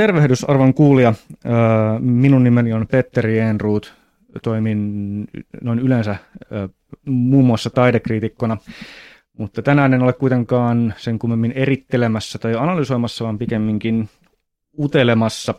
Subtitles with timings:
[0.00, 1.14] tervehdys arvon kuulija.
[2.00, 3.94] Minun nimeni on Petteri Enruut.
[4.42, 5.24] Toimin
[5.60, 6.16] noin yleensä
[7.04, 8.56] muun muassa taidekriitikkona,
[9.38, 14.08] mutta tänään en ole kuitenkaan sen kummemmin erittelemässä tai analysoimassa, vaan pikemminkin
[14.78, 15.54] utelemassa.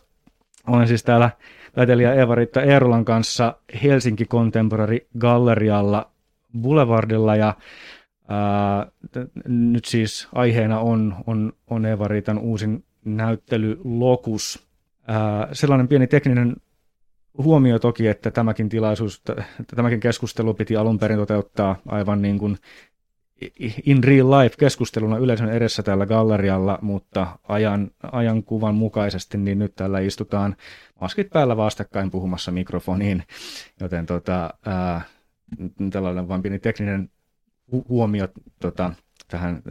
[0.68, 1.30] Olen siis täällä
[1.74, 6.12] taiteilija Eeva-Riitta Eerolan kanssa Helsinki Contemporary Gallerialla
[6.62, 7.56] Boulevardilla ja
[8.28, 8.88] ää,
[9.48, 14.68] nyt siis aiheena on, on, on Eeva-Riitan uusin näyttely Lokus.
[15.08, 16.56] Ää, sellainen pieni tekninen
[17.38, 19.22] huomio toki, että tämäkin tilaisuus,
[19.76, 22.58] tämäkin keskustelu piti alun perin toteuttaa aivan niin kuin
[23.86, 29.76] in real life keskusteluna yleisön edessä täällä gallerialla, mutta ajan, ajan kuvan mukaisesti, niin nyt
[29.76, 30.56] täällä istutaan
[31.02, 33.24] maskit päällä vastakkain puhumassa mikrofoniin,
[33.80, 35.02] joten tota, ää,
[35.92, 37.10] tällainen vain pieni tekninen
[37.76, 38.28] hu- huomio
[38.60, 38.94] tota,
[39.28, 39.62] tähän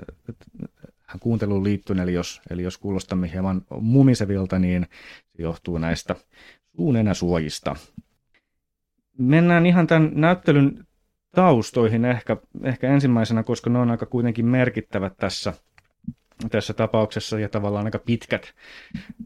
[1.21, 4.87] kuunteluun liittyen, eli jos, eli jos kuulostamme hieman mumisevilta, niin
[5.37, 6.17] se johtuu näistä
[6.77, 7.77] suunenäsuojista.
[9.19, 10.87] Mennään ihan tämän näyttelyn
[11.35, 15.53] taustoihin ehkä, ehkä ensimmäisenä, koska ne on aika kuitenkin merkittävät tässä,
[16.51, 18.55] tässä tapauksessa ja tavallaan aika pitkät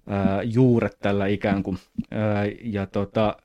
[0.06, 1.78] ää, juuret tällä ikään kuin.
[2.10, 3.36] Ää, ja tota,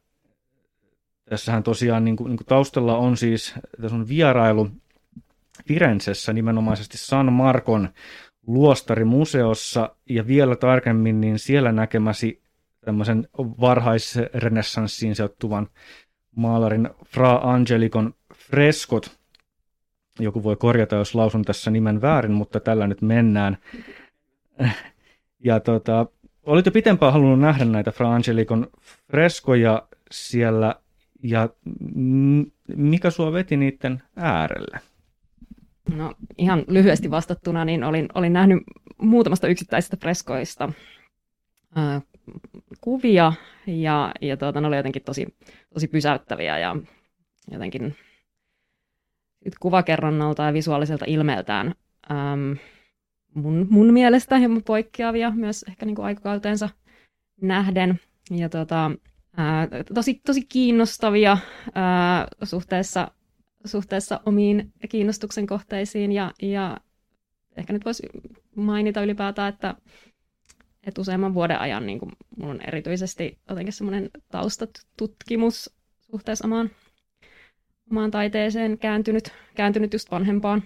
[1.30, 4.72] tässähän tosiaan niin kuin, niin kuin taustalla on siis, tässä on vierailu
[5.68, 7.90] Firenzessä nimenomaisesti San Markon
[8.50, 12.42] luostarimuseossa ja vielä tarkemmin niin siellä näkemäsi
[12.86, 15.68] tämmöisen varhaisrenessanssiin sijoittuvan
[16.36, 19.20] maalarin Fra Angelikon freskot.
[20.20, 23.58] Joku voi korjata, jos lausun tässä nimen väärin, mutta tällä nyt mennään.
[25.40, 26.06] Ja tota,
[26.44, 28.68] olit jo pitempään halunnut nähdä näitä Fra Angelikon
[29.12, 30.76] freskoja siellä,
[31.24, 31.50] ja
[32.76, 34.80] mikä sua veti niiden äärelle?
[35.96, 38.64] No ihan lyhyesti vastattuna, niin olin, olin nähnyt
[38.98, 40.72] muutamasta yksittäisestä freskoista
[42.82, 43.34] kuvia
[43.68, 45.28] ja, ja tuota, ne oli jotenkin tosi,
[45.74, 46.76] tosi pysäyttäviä ja
[47.52, 47.96] jotenkin
[49.60, 51.74] kuvakerronnalta ja visuaaliselta ilmeeltään
[52.12, 52.58] äm,
[53.34, 56.70] mun, mun mielestä hieman poikkeavia myös ehkä niin kuin aikakautensa
[57.42, 58.00] nähden.
[58.32, 58.92] Ja tota,
[59.38, 61.38] ää, tosi, tosi kiinnostavia
[61.76, 63.12] ää, suhteessa
[63.66, 66.12] suhteessa omiin kiinnostuksen kohteisiin.
[66.12, 66.78] Ja, ja
[67.58, 68.04] ehkä nyt voisi
[68.56, 69.76] mainita ylipäätään, että,
[70.88, 76.70] että useamman vuoden ajan niin kuin mulla on erityisesti jotenkin semmoinen taustatutkimus suhteessa omaan,
[77.92, 80.64] omaan taiteeseen kääntynyt, kääntynyt just vanhempaan,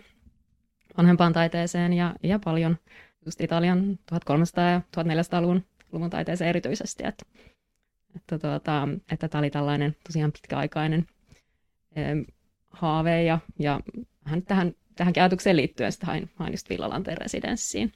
[0.97, 2.77] vanhempaan taiteeseen ja, ja paljon
[3.25, 4.15] just Italian 1300-
[4.59, 7.25] ja 1400-luvun luvun taiteeseen erityisesti, että,
[8.15, 11.07] että, tuota, että tämä oli tällainen tosiaan pitkäaikainen
[12.73, 13.79] haave ja, ja
[14.25, 17.91] hän tähän, tähän ajatukseen liittyen sitten hain, hain just Villalanteen residenssiin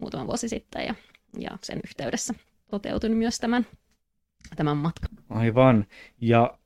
[0.00, 0.94] muutama vuosi sitten ja,
[1.38, 2.34] ja sen yhteydessä
[2.70, 3.66] toteutin myös tämän,
[4.56, 5.10] tämän matkan.
[5.30, 5.86] Aivan.
[6.20, 6.58] Ja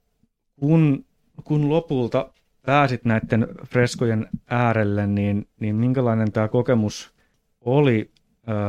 [0.60, 1.04] kun,
[1.44, 7.14] kun lopulta pääsit näiden freskojen äärelle, niin, niin minkälainen tämä kokemus
[7.60, 8.10] oli?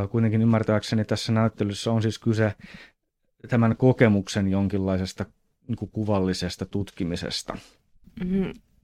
[0.09, 2.53] Kuitenkin ymmärtääkseni tässä näyttelyssä on siis kyse
[3.49, 5.25] tämän kokemuksen jonkinlaisesta
[5.67, 7.57] niin kuvallisesta tutkimisesta.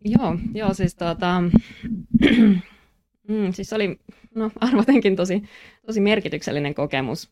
[0.05, 1.41] Joo, joo siis tuota,
[3.27, 3.99] mm, siis oli
[4.35, 5.43] no, arvotenkin tosi,
[5.85, 7.31] tosi merkityksellinen kokemus.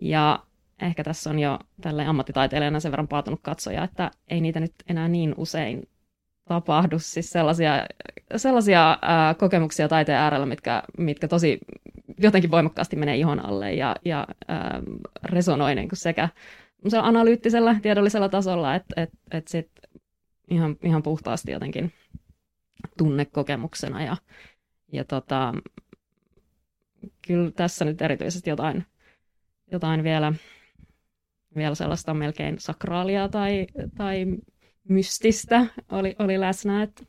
[0.00, 0.44] Ja
[0.82, 5.08] ehkä tässä on jo tälle ammattitaiteilijana sen verran paatunut katsoja, että ei niitä nyt enää
[5.08, 5.88] niin usein
[6.48, 6.98] tapahdu.
[6.98, 7.86] Siis sellaisia,
[8.36, 11.58] sellaisia ää, kokemuksia taiteen äärellä, mitkä, mitkä tosi
[12.18, 14.82] jotenkin voimakkaasti menee ihon alle ja, ja ää,
[15.24, 16.28] resonoi niin kuin sekä
[17.02, 19.70] analyyttisella, tiedollisella tasolla, että et, et sit
[20.48, 21.92] ihan, ihan puhtaasti jotenkin
[22.98, 24.02] tunnekokemuksena.
[24.02, 24.16] Ja,
[24.92, 25.54] ja tota,
[27.26, 28.86] kyllä tässä nyt erityisesti jotain,
[29.72, 30.32] jotain vielä,
[31.56, 34.26] vielä sellaista melkein sakraalia tai, tai
[34.88, 36.82] mystistä oli, oli läsnä.
[36.82, 37.08] Et,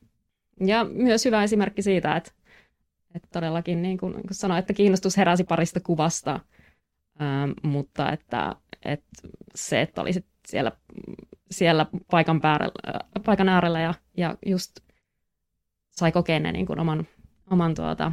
[0.65, 2.31] ja myös hyvä esimerkki siitä, että,
[3.15, 6.39] että todellakin niin kuin, kuin sanoin, että kiinnostus heräsi parista kuvasta,
[7.21, 8.55] ähm, mutta että,
[8.85, 10.71] että se, että olisit siellä
[11.51, 12.71] siellä paikan, päällä,
[13.25, 14.79] paikan äärellä ja, ja just
[15.91, 17.07] sai kokea ne niin kuin oman,
[17.51, 18.11] oman, tuota,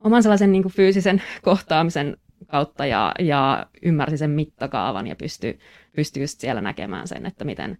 [0.00, 2.16] oman sellaisen niin kuin fyysisen kohtaamisen
[2.46, 5.58] kautta ja, ja ymmärsi sen mittakaavan ja pystyi
[5.96, 7.78] pysty just siellä näkemään sen, että miten,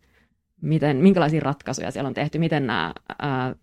[0.63, 3.55] miten, minkälaisia ratkaisuja siellä on tehty, miten nämä ää,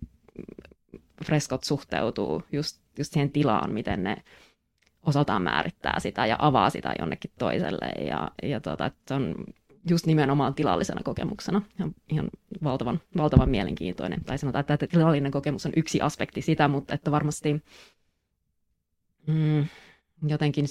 [1.26, 4.18] freskot suhteutuu just, just siihen tilaan, miten ne
[5.08, 8.06] osaltaan määrittää sitä ja avaa sitä jonnekin toiselle.
[8.06, 9.36] Ja, ja tota, että on
[9.90, 11.62] just nimenomaan tilallisena kokemuksena.
[11.80, 12.30] Ihan, ihan
[12.64, 14.24] valtavan, valtavan mielenkiintoinen.
[14.24, 17.64] Tai sanotaan, että tilallinen kokemus on yksi aspekti sitä, mutta että varmasti
[19.28, 19.66] mm,
[20.28, 20.66] jotenkin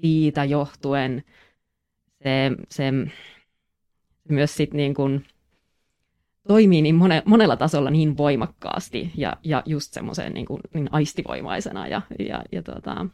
[0.00, 1.24] siitä johtuen
[2.22, 2.92] se, se
[4.28, 5.26] myös sit niin kuin
[6.48, 12.02] toimii niin mone, monella tasolla niin voimakkaasti ja, ja just semmoiseen niin, niin aistivoimaisena ja,
[12.18, 13.06] ja, ja tota,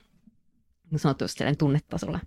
[0.91, 2.21] niin sanottu just tunnetasolla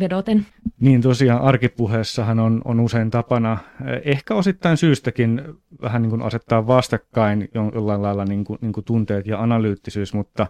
[0.00, 0.46] vedoten.
[0.80, 3.58] Niin tosiaan arkipuheessahan on, on usein tapana,
[4.04, 5.42] ehkä osittain syystäkin
[5.82, 10.46] vähän niin kuin asettaa vastakkain jollain lailla niin kuin, niin kuin tunteet ja analyyttisyys, mutta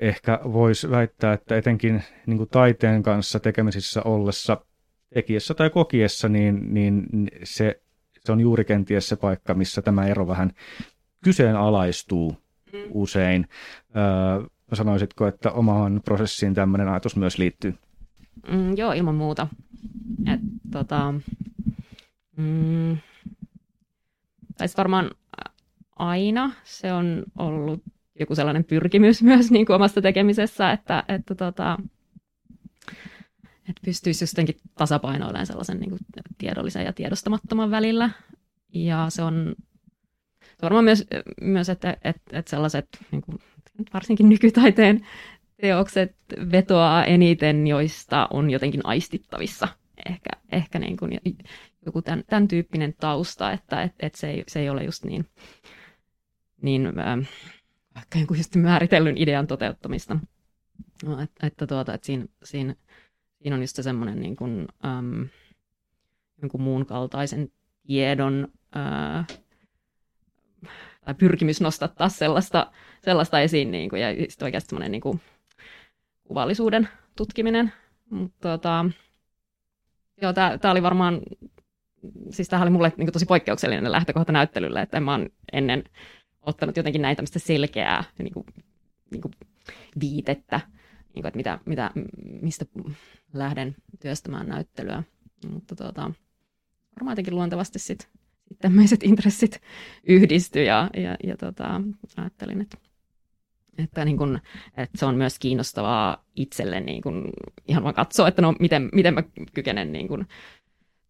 [0.00, 4.56] ehkä voisi väittää, että etenkin niin kuin taiteen kanssa tekemisissä ollessa
[5.14, 7.06] tekijässä tai kokiessa, niin, niin
[7.44, 7.80] se,
[8.20, 10.52] se on juuri kenties se paikka, missä tämä ero vähän
[11.24, 12.36] kyseenalaistuu
[12.72, 12.78] mm.
[12.90, 13.48] usein.
[13.96, 17.74] Öö, sanoisitko, että omaan prosessiin tämmöinen ajatus myös liittyy?
[18.50, 19.46] Mm, joo, ilman muuta.
[20.26, 20.40] Et,
[20.72, 21.14] tota,
[22.36, 22.96] mm,
[24.58, 25.10] tai varmaan
[25.96, 27.82] aina se on ollut
[28.20, 31.78] joku sellainen pyrkimys myös niin kuin omasta tekemisessä, että, että, tota,
[33.58, 36.00] että pystyisi jotenkin tasapainoilemaan sellaisen niin kuin
[36.38, 38.10] tiedollisen ja tiedostamattoman välillä.
[38.74, 39.54] Ja se on
[40.62, 41.06] varmaan myös,
[41.40, 43.38] myös että, että, että sellaiset niin kuin,
[43.94, 45.06] varsinkin nykytaiteen
[45.60, 46.16] teokset
[46.52, 49.68] vetoaa eniten, joista on jotenkin aistittavissa
[50.06, 51.20] ehkä, ehkä niin kuin
[51.86, 55.26] joku tämän, tämän tyyppinen tausta, että et, et se, ei, se ei ole just niin,
[56.62, 57.20] niin ähm,
[57.94, 60.18] vaikka jonkun just määritellyn idean toteuttamista.
[61.04, 62.74] No, että, että, tuota, että siinä, siinä,
[63.42, 65.22] siinä on just se semmoinen niin kuin, ähm,
[66.42, 67.52] jonkun muun kaltaisen
[67.86, 69.26] tiedon äh,
[71.08, 72.72] tai pyrkimys nostattaa sellaista,
[73.04, 75.20] sellaista esiin niin kuin, ja sitten oikeasti semmoinen niin
[76.24, 77.72] kuvallisuuden tutkiminen.
[78.10, 78.84] Mutta tota,
[80.22, 81.20] joo, tämä oli varmaan,
[82.30, 85.20] siis tämä oli mulle niin kuin, tosi poikkeuksellinen lähtökohta näyttelylle, että mä
[85.52, 85.84] ennen
[86.42, 88.46] ottanut jotenkin näin tämmöistä selkeää niin kuin,
[89.10, 89.32] niin kuin
[90.00, 90.60] viitettä,
[91.14, 91.90] niin kuin, että mitä, mitä,
[92.42, 92.64] mistä
[93.32, 95.02] lähden työstämään näyttelyä.
[95.50, 96.10] Mutta tota,
[96.96, 98.17] varmaan jotenkin luontevasti sitten sit
[98.58, 99.62] tämmöiset intressit
[100.04, 101.80] yhdistyi ja, ja, ja tota,
[102.16, 102.78] ajattelin, että,
[103.78, 104.40] että, niin kun,
[104.76, 107.32] että se on myös kiinnostavaa itselle niin kun,
[107.68, 109.22] ihan vaan katsoa, että no miten, miten mä
[109.54, 110.26] kykenen niin kun,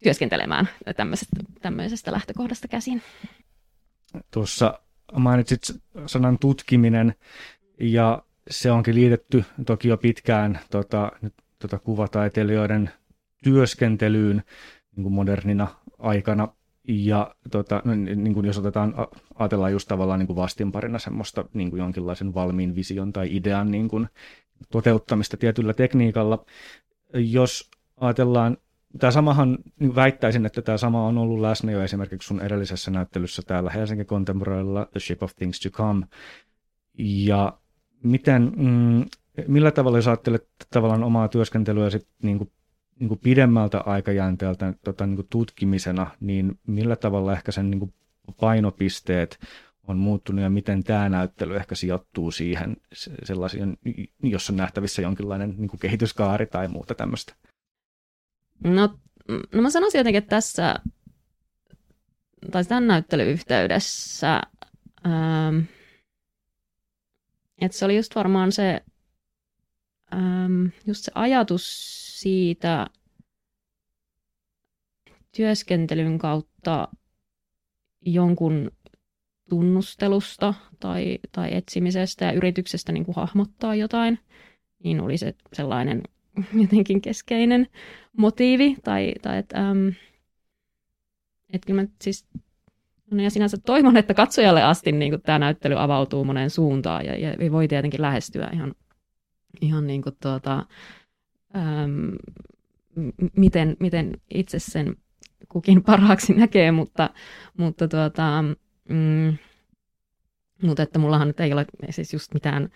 [0.03, 3.01] työskentelemään tämmöisestä, tämmöisestä lähtökohdasta käsin.
[4.31, 4.79] Tuossa
[5.13, 5.61] mainitsit
[6.05, 7.15] sanan tutkiminen
[7.79, 11.11] ja se onkin liitetty toki jo pitkään tota,
[11.59, 12.89] tota kuvataiteilijoiden
[13.43, 14.43] työskentelyyn
[14.95, 15.67] niin kuin modernina
[15.99, 16.47] aikana.
[16.91, 18.93] Ja tota, no, niin kuin jos otetaan,
[19.35, 23.87] ajatellaan just tavallaan niin kuin vastinparina semmoista niin kuin jonkinlaisen valmiin vision tai idean niin
[23.87, 24.07] kuin
[24.71, 26.45] toteuttamista tietyllä tekniikalla.
[27.13, 28.57] Jos ajatellaan
[28.99, 33.41] Tämä samahan niin väittäisin, että tämä sama on ollut läsnä jo esimerkiksi sun edellisessä näyttelyssä
[33.47, 36.05] täällä Helsinki Contemporarylla The Ship of Things to Come.
[36.97, 37.57] Ja
[38.03, 39.05] miten, mm,
[39.47, 42.51] millä tavalla sä ajattelet tavallaan omaa työskentelyä sit niin kuin,
[42.99, 47.93] niin kuin pidemmältä aikajänteeltä tota, niin kuin tutkimisena, niin millä tavalla ehkä sen niin kuin
[48.39, 49.39] painopisteet
[49.87, 52.77] on muuttunut ja miten tämä näyttely ehkä sijoittuu siihen
[53.23, 53.77] sellaisiin,
[54.23, 57.35] jos on nähtävissä jonkinlainen niin kuin kehityskaari tai muuta tämmöistä?
[58.63, 58.99] No,
[59.53, 60.75] no mä sanoisin jotenkin, että tässä,
[62.51, 64.41] tai tämän näyttelyyhteydessä,
[65.05, 65.59] ähm,
[67.61, 68.81] että se oli just varmaan se,
[70.13, 72.87] ähm, just se ajatus siitä
[75.35, 76.87] työskentelyn kautta
[78.01, 78.71] jonkun
[79.49, 84.19] tunnustelusta tai, tai etsimisestä ja yrityksestä niin kuin hahmottaa jotain,
[84.83, 86.01] niin oli se sellainen
[86.61, 87.67] jotenkin keskeinen
[88.17, 89.87] motiivi, tai, tai että ähm,
[91.53, 92.27] et kyllä mä siis
[93.11, 97.51] No ja sinänsä toivon, että katsojalle asti niin tämä näyttely avautuu moneen suuntaan ja, ja
[97.51, 98.75] voi tietenkin lähestyä ihan,
[99.61, 100.65] ihan niin kuin tuota,
[101.55, 102.11] äm,
[103.35, 104.95] miten, miten itse sen
[105.49, 107.09] kukin parhaaksi näkee, mutta,
[107.57, 108.43] mutta, tuota,
[108.89, 109.37] mm,
[110.63, 112.69] mutta että mullahan nyt ei ole siis just mitään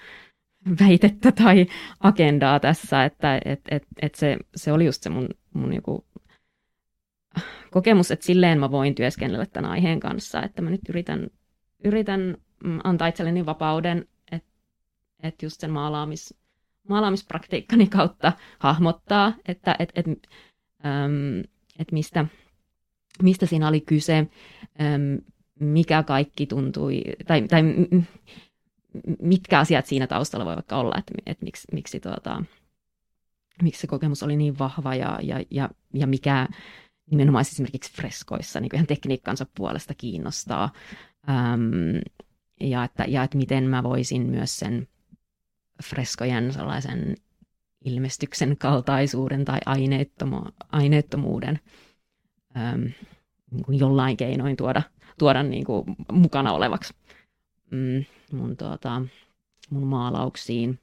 [0.79, 1.65] väitettä tai
[1.99, 6.05] agendaa tässä, että et, et, et se, se oli just se mun, mun joku
[7.71, 11.27] kokemus, että silleen mä voin työskennellä tämän aiheen kanssa, että mä nyt yritän,
[11.83, 14.49] yritän mm, antaa itselleni vapauden, että
[15.23, 16.35] et just sen maalaamis,
[16.89, 20.05] maalaamispraktiikkani kautta hahmottaa, että et, et,
[20.85, 21.43] äm,
[21.79, 22.25] et mistä,
[23.21, 25.17] mistä siinä oli kyse, äm,
[25.59, 27.63] mikä kaikki tuntui, tai, tai
[29.21, 32.43] mitkä asiat siinä taustalla voi vaikka olla, että, että miksi, miksi, tuota,
[33.61, 36.47] miksi se kokemus oli niin vahva ja, ja, ja, ja mikä
[37.11, 40.69] nimenomaan esimerkiksi freskoissa niin ihan tekniikkansa puolesta kiinnostaa.
[41.29, 41.97] Ähm,
[42.61, 44.87] ja, että, ja että miten mä voisin myös sen
[45.83, 47.15] freskojen sellaisen
[47.85, 51.59] ilmestyksen kaltaisuuden tai aineettomu- aineettomuuden
[52.57, 52.91] äm,
[53.51, 54.81] niin kuin jollain keinoin tuoda,
[55.19, 56.93] tuoda niin kuin mukana olevaksi
[57.71, 59.01] mm, mun, tuota,
[59.69, 60.79] mun maalauksiin.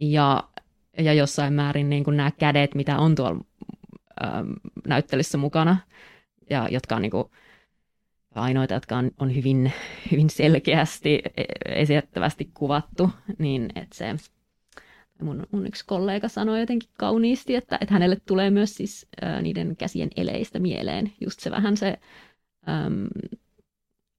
[0.00, 0.48] Ja,
[0.98, 3.44] ja jossain määrin niin kuin nämä kädet, mitä on tuolla
[4.24, 4.52] äm,
[4.86, 5.76] näyttelyssä mukana,
[6.50, 7.30] ja jotka on niin kuin,
[8.42, 9.72] ainoita, jotka on, on hyvin,
[10.12, 14.16] hyvin selkeästi e, esitettävästi kuvattu, niin että se
[15.22, 19.76] mun, mun yksi kollega sanoi jotenkin kauniisti, että, että hänelle tulee myös siis ää, niiden
[19.76, 21.12] käsien eleistä mieleen.
[21.20, 21.98] Just se vähän se,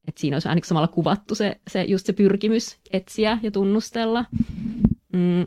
[0.07, 4.25] että siinä olisi vähän samalla kuvattu se, se, just se pyrkimys etsiä ja tunnustella.
[5.13, 5.45] Mm,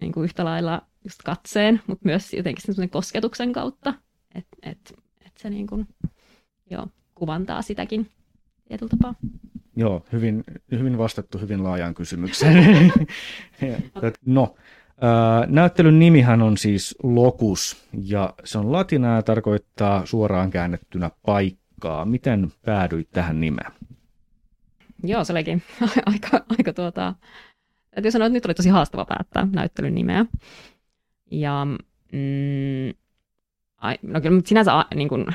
[0.00, 3.94] niin kuin yhtä lailla just katseen, mutta myös jotenkin sen kosketuksen kautta,
[4.34, 4.94] että et,
[5.26, 5.86] et se niin kuin,
[6.70, 6.86] joo,
[7.22, 8.10] kuvantaa sitäkin
[8.68, 9.14] tietyllä tapaa.
[9.76, 12.92] Joo, hyvin, hyvin vastattu hyvin laajaan kysymykseen.
[14.26, 14.54] no,
[15.46, 22.04] näyttelyn nimihän on siis Locus, ja se on latinaa ja tarkoittaa suoraan käännettynä paikkaa.
[22.04, 23.72] Miten päädyit tähän nimeen?
[25.04, 25.62] Joo, se olikin
[26.12, 27.14] aika, aika tuota,
[27.94, 30.26] täytyy sanoa, että nyt oli tosi haastava päättää näyttelyn nimeä.
[31.30, 31.66] Ja
[32.12, 32.94] mm,
[33.76, 35.26] ai, no kyllä sinänsä niin kuin,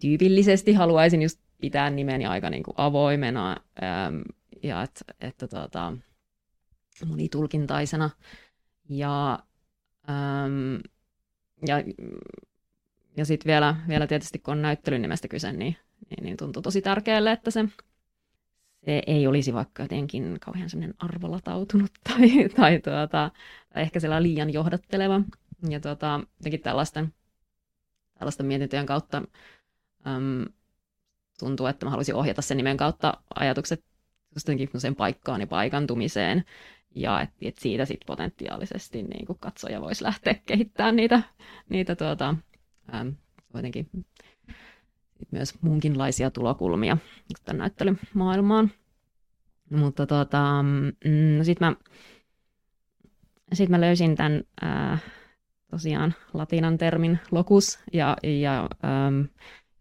[0.00, 4.22] tyypillisesti haluaisin just pitää nimeni aika niin kuin avoimena äm,
[4.62, 5.92] ja että, että tuota,
[7.06, 8.10] monitulkintaisena.
[8.88, 9.38] Ja,
[10.08, 10.80] äm,
[11.66, 11.76] ja,
[13.16, 15.76] ja sitten vielä, vielä tietysti kun on näyttelyn nimestä kyse, niin,
[16.10, 17.64] niin, niin tuntuu tosi tärkeälle, että se,
[18.84, 23.30] se ei olisi vaikka jotenkin kauhean semmoinen arvolatautunut tai, tai, tuota,
[23.74, 25.20] tai ehkä sellainen liian johdatteleva.
[25.68, 27.14] Ja tuota, jotenkin tällaisten,
[28.18, 29.22] tällaisten mietintöjen kautta
[30.16, 30.44] äm,
[31.38, 33.84] tuntuu, että mä haluaisin ohjata sen nimen kautta ajatukset
[34.78, 36.44] sen paikkaan ja paikantumiseen.
[36.94, 41.22] Ja että et siitä sitten potentiaalisesti niin kuin katsoja voisi lähteä kehittämään niitä,
[41.68, 42.34] niitä tuota,
[42.94, 43.14] äm,
[43.54, 43.90] jotenkin
[45.30, 46.96] myös munkinlaisia tulokulmia
[47.44, 48.70] tämän näyttelymaailmaan.
[49.70, 51.76] Mutta tuota, mm, no sitten mä,
[53.52, 54.98] sit mä löysin tämän ää,
[55.70, 58.68] tosiaan latinan termin locus ja, ja
[59.06, 59.28] äm,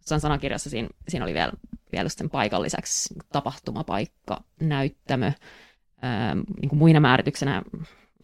[0.07, 1.51] jossain sanakirjassa siinä, siinä oli vielä,
[1.91, 5.31] vielä sen paikan lisäksi tapahtumapaikka, näyttämö,
[6.01, 7.61] ää, niin kuin muina määrityksenä,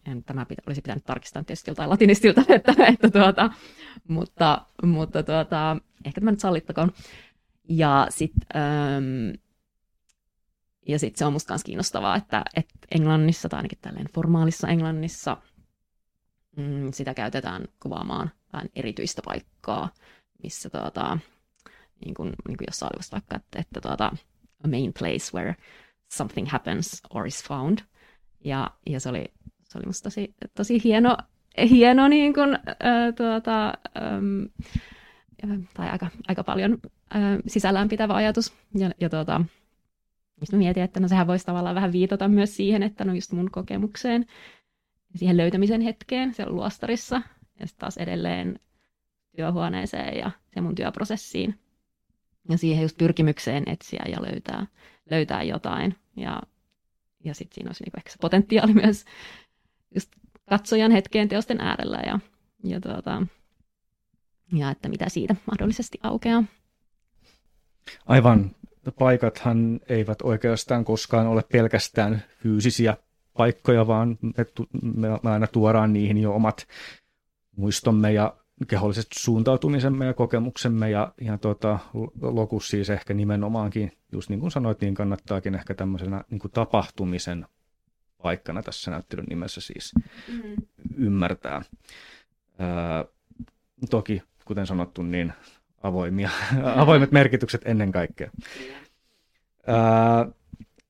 [0.06, 3.50] en, tämä pitä, olisi pitänyt tarkistaa tietysti joltain latinistilta, että, että tuota,
[4.08, 6.92] mutta, mutta tuota, ehkä tämä nyt sallittakoon.
[7.68, 8.62] Ja sitten
[10.88, 15.36] ja sit se on musta myös kiinnostavaa, että, että Englannissa tai ainakin tälleen formaalissa Englannissa
[16.56, 19.88] mm, sitä käytetään kuvaamaan vähän erityistä paikkaa,
[20.42, 21.18] missä tuota,
[22.04, 24.12] niin kuin, niin kuin jossain oli vaikka, että, että tuota,
[24.64, 25.56] a main place where
[26.12, 27.78] something happens or is found.
[28.44, 29.24] Ja, ja se, oli,
[29.62, 31.16] se oli musta tosi, tosi hieno,
[31.70, 34.42] hieno niin kuin, äh, tuota, ähm,
[35.74, 36.78] tai aika, aika paljon
[37.16, 38.54] äh, sisällään pitävä ajatus.
[38.74, 39.40] Ja, ja tuota,
[40.40, 43.50] mistä mietin, että no sehän voisi tavallaan vähän viitata myös siihen, että no just mun
[43.50, 44.26] kokemukseen,
[45.16, 47.22] siihen löytämisen hetkeen siellä luostarissa,
[47.60, 48.60] ja sitten taas edelleen
[49.36, 51.58] työhuoneeseen ja se mun työprosessiin
[52.50, 54.66] ja siihen just pyrkimykseen etsiä ja löytää,
[55.10, 55.96] löytää jotain.
[56.16, 56.42] Ja,
[57.24, 59.04] ja sitten siinä olisi niinku ehkä se potentiaali myös
[59.94, 60.10] just
[60.48, 62.18] katsojan hetkeen teosten äärellä ja,
[62.64, 63.22] ja, tuota,
[64.52, 66.44] ja että mitä siitä mahdollisesti aukeaa.
[68.06, 68.50] Aivan.
[68.98, 72.96] Paikathan eivät oikeastaan koskaan ole pelkästään fyysisiä
[73.36, 74.46] paikkoja, vaan me,
[74.82, 76.66] me, aina tuodaan niihin jo omat
[77.56, 78.36] muistomme ja
[78.68, 81.78] keholliset suuntautumisemme ja kokemuksemme ja, ja tota,
[82.22, 87.46] lokus siis ehkä nimenomaankin, just niin kuin sanoit, niin kannattaakin ehkä tämmöisenä niin kuin tapahtumisen
[88.22, 89.92] paikkana tässä näyttelyn nimessä siis
[90.28, 90.54] mm.
[90.96, 91.62] ymmärtää.
[92.58, 93.04] Ää,
[93.90, 95.32] toki, kuten sanottu, niin
[95.82, 96.30] avoimia,
[96.76, 98.30] avoimet merkitykset ennen kaikkea.
[99.66, 100.28] Ää,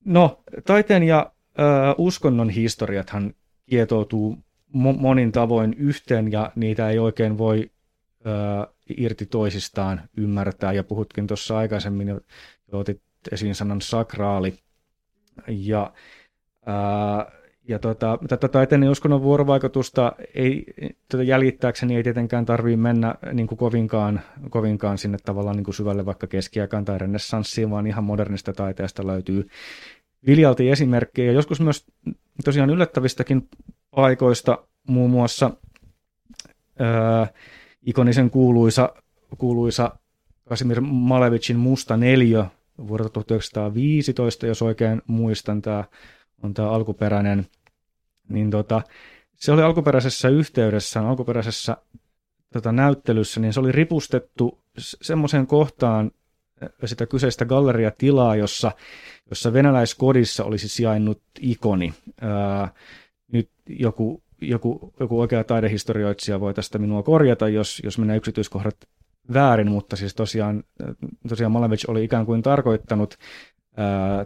[0.05, 3.35] no, taiteen ja ää, uskonnon historiathan
[3.71, 4.44] kietoutuu
[4.75, 7.71] monin tavoin yhteen ja niitä ei oikein voi
[8.27, 8.31] ö,
[8.97, 10.73] irti toisistaan ymmärtää.
[10.73, 12.21] Ja puhutkin tuossa aikaisemmin, jo
[12.73, 13.01] otit
[13.33, 14.55] esiin sanan sakraali.
[15.49, 15.93] Ja,
[16.67, 17.33] ää,
[17.69, 20.65] ja tota, tätä taiteen uskonnon vuorovaikutusta ei,
[21.09, 26.07] tätä jäljittääkseni ei tietenkään tarvitse mennä niin kuin kovinkaan, kovinkaan sinne tavallaan niin kuin syvälle
[26.07, 29.49] vaikka keskiaikaan tai renessanssiin, vaan ihan modernista taiteesta löytyy
[30.27, 31.33] viljalti esimerkkejä.
[31.33, 31.87] Joskus myös
[32.45, 33.49] tosiaan yllättävistäkin
[33.95, 34.59] paikoista,
[34.89, 35.51] muun muassa
[36.79, 37.27] ää,
[37.83, 38.95] ikonisen kuuluisa,
[39.39, 39.99] kuuluisa
[40.49, 42.47] Kasimir Malevicin Musta neljä
[42.89, 45.85] vuodelta 1915, jos oikein muistan, tämä
[46.43, 47.47] on tämä alkuperäinen,
[48.29, 48.83] niin tota,
[49.35, 51.77] se oli alkuperäisessä yhteydessä, alkuperäisessä
[52.53, 56.11] tota, näyttelyssä, niin se oli ripustettu semmoiseen kohtaan
[56.85, 58.73] sitä kyseistä galleriatilaa, jossa,
[59.31, 61.95] jossa venäläiskodissa olisi sijainnut ikoni.
[62.21, 62.73] Ää,
[63.35, 68.77] nyt joku, joku, joku oikea taidehistorioitsija voi tästä minua korjata, jos, jos menee yksityiskohdat
[69.33, 70.65] väärin, mutta siis tosiaan,
[71.29, 73.15] tosiaan Malevich oli ikään kuin tarkoittanut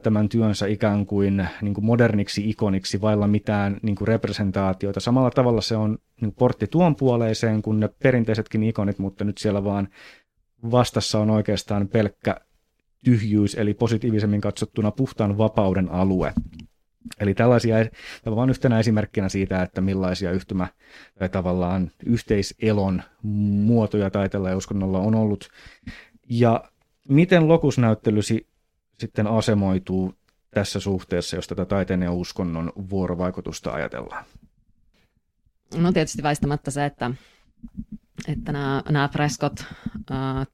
[0.03, 5.01] tämän työnsä ikään kuin, niin kuin moderniksi ikoniksi vailla mitään niin kuin representaatioita.
[5.01, 9.65] Samalla tavalla se on niin portti tuon puoleiseen kuin ne perinteisetkin ikonit, mutta nyt siellä
[9.65, 9.89] vaan
[10.71, 12.37] vastassa on oikeastaan pelkkä
[13.05, 16.33] tyhjyys, eli positiivisemmin katsottuna puhtaan vapauden alue.
[17.21, 17.77] Eli tällaisia,
[18.23, 20.69] tämä vain yhtenä esimerkkinä siitä, että millaisia yhtymä
[21.19, 25.49] tai tavallaan yhteiselon muotoja taiteella ja uskonnolla on ollut.
[26.31, 26.65] Ja
[27.09, 28.47] miten lokusnäyttelysi
[28.99, 30.15] sitten asemoituu
[30.51, 34.25] tässä suhteessa, jos tätä taiteen ja uskonnon vuorovaikutusta ajatellaan?
[35.77, 37.11] No tietysti väistämättä se, että,
[38.29, 39.65] että nämä, nämä freskot
[40.11, 40.47] äh,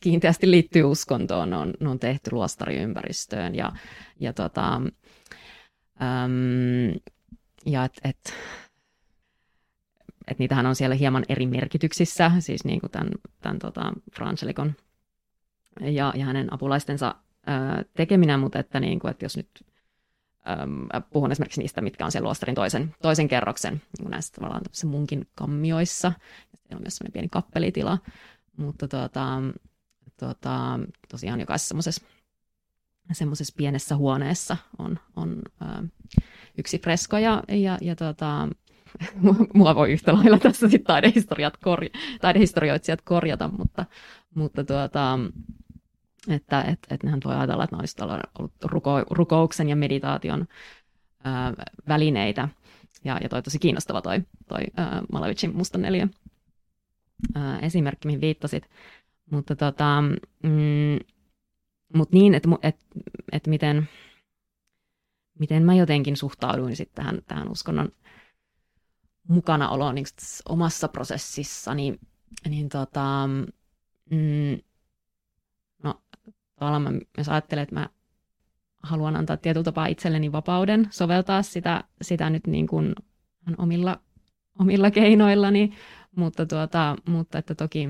[0.00, 3.72] kiinteästi liittyy uskontoon, ne on, ne on tehty luostariympäristöön ja,
[4.20, 4.82] ja, tota,
[6.02, 6.96] ähm,
[7.66, 8.34] ja et, et,
[10.28, 13.08] et niitähän on siellä hieman eri merkityksissä, siis niin kuin tämän,
[13.40, 14.74] tämän tota Franselikon
[15.80, 17.14] ja, ja hänen apulaistensa
[17.46, 19.48] ää, tekeminen, mutta että, niin kuin, että jos nyt
[20.48, 25.26] äm, puhun esimerkiksi niistä, mitkä on siellä luostarin toisen, toisen kerroksen, niin näistä tavallaan munkin
[25.34, 26.12] kammioissa,
[26.52, 27.98] ja siellä on myös sellainen pieni kappelitila,
[28.56, 29.42] mutta tuota,
[30.20, 32.02] tuota, tosiaan jokaisessa semmoisessa
[33.12, 35.82] semmoisessa pienessä huoneessa on, on ää,
[36.58, 38.48] yksi fresko ja, ja, ja tota,
[39.54, 43.84] mua voi yhtä lailla tässä sitten taidehistoriat korja, taidehistorioitsijat korjata, mutta,
[44.34, 45.18] mutta tuota,
[46.28, 47.96] että et, et nehän voi ajatella, että ne olisi
[48.38, 50.46] ollut ruko, rukouksen ja meditaation
[51.24, 51.52] ää,
[51.88, 52.48] välineitä.
[53.04, 56.08] Ja, ja toi tosi kiinnostava toi, toi ää, Malevicin musta neljä
[57.62, 58.70] esimerkki, mihin viittasit.
[59.30, 60.02] Mutta tota,
[60.42, 60.98] mm,
[61.94, 62.86] mut niin, että et,
[63.32, 63.88] et miten,
[65.38, 67.88] miten mä jotenkin suhtauduin sitten tähän, tähän uskonnon
[69.28, 70.06] mukanaoloon niin
[70.48, 71.98] omassa prosessissani,
[72.48, 73.28] niin tota,
[74.10, 74.58] mm,
[76.56, 77.88] tavallaan mä myös ajattelen, että mä
[78.82, 82.94] haluan antaa tietyllä tapaa itselleni vapauden soveltaa sitä, sitä nyt niin kuin
[83.58, 84.00] omilla,
[84.58, 85.72] omilla keinoillani,
[86.16, 87.88] mutta, tuota, mutta että toki,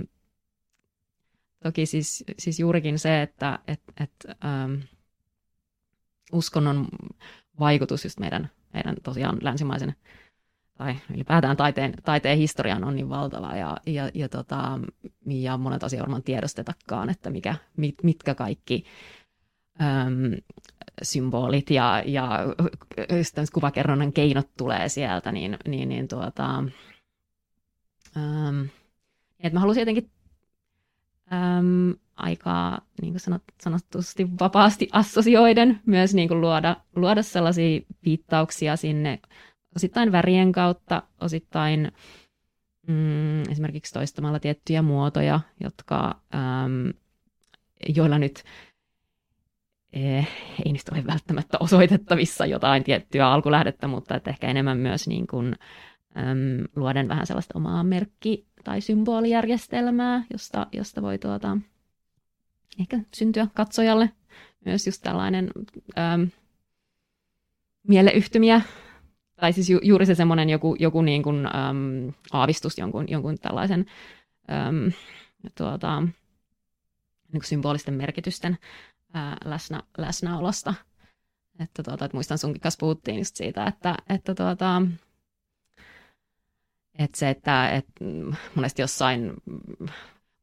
[1.63, 4.13] toki siis, siis juurikin se, että et, et,
[4.45, 4.75] ähm,
[6.33, 6.89] uskonnon
[7.61, 9.95] vaikutus just meidän, meidän tosiaan länsimaisen
[10.79, 14.81] tai ylipäätään taiteen, taiteen historian on niin valtava ja, ja, ja, tota,
[15.27, 18.85] ja monet asiat varmaan tiedostetakaan, että mikä, mit, mitkä kaikki
[19.81, 20.33] äm,
[21.03, 22.39] symbolit ja, ja
[23.53, 26.59] kuvakerronnan keinot tulee sieltä, niin, niin, niin tuota,
[28.17, 28.69] äm,
[29.41, 30.11] että mä halusin jotenkin
[31.33, 38.77] äm, aika niin kuin sanot, sanotusti vapaasti assosioiden myös niin kuin luoda, luoda sellaisia viittauksia
[38.77, 39.19] sinne
[39.77, 41.93] osittain värien kautta, osittain
[42.89, 46.93] mm, esimerkiksi toistamalla tiettyjä muotoja, jotka, äm,
[47.97, 48.45] joilla nyt
[49.93, 50.29] eh,
[50.65, 55.55] ei niistä ole välttämättä osoitettavissa jotain tiettyä alkulähdettä, mutta että ehkä enemmän myös niin kuin,
[56.17, 61.57] äm, luoden vähän sellaista omaa merkki- tai symbolijärjestelmää, josta, josta voi tuota,
[62.81, 64.11] ehkä syntyä katsojalle
[64.65, 65.51] myös just tällainen
[65.99, 66.31] äm,
[67.89, 68.61] mieleyhtymiä
[69.37, 73.87] tai siis ju, juuri se semmoinen joku, joku niin kuin, äm, aavistus jonkun, jonkun tällaisen
[74.51, 74.93] äm,
[75.59, 76.11] tuota, niin
[77.41, 78.59] kuin symbolisten merkitysten
[79.15, 80.75] ää, läsnä, läsnäolosta.
[81.61, 84.83] Että, tuota, että muistan sunkin kanssa puhuttiin just siitä, että, että, tuota,
[86.99, 88.05] että se, että, että
[88.55, 89.33] monesti jossain